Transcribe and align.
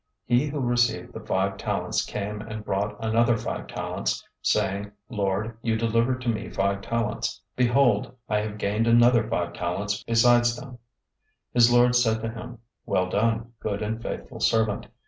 025:020 0.31 0.39
He 0.39 0.47
who 0.47 0.59
received 0.61 1.13
the 1.13 1.19
five 1.19 1.57
talents 1.57 2.03
came 2.03 2.41
and 2.41 2.65
brought 2.65 2.95
another 3.05 3.37
five 3.37 3.67
talents, 3.67 4.27
saying, 4.41 4.91
'Lord, 5.09 5.55
you 5.61 5.77
delivered 5.77 6.21
to 6.23 6.29
me 6.29 6.49
five 6.49 6.81
talents. 6.81 7.39
Behold, 7.55 8.11
I 8.27 8.39
have 8.39 8.57
gained 8.57 8.87
another 8.87 9.29
five 9.29 9.53
talents 9.53 10.03
besides 10.03 10.55
them.' 10.55 10.79
025:021 11.53 11.53
"His 11.53 11.71
lord 11.71 11.95
said 11.95 12.19
to 12.23 12.31
him, 12.31 12.57
'Well 12.87 13.09
done, 13.11 13.53
good 13.59 13.83
and 13.83 14.01
faithful 14.01 14.39
servant. 14.39 14.87